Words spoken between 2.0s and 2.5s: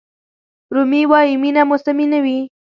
نه وي.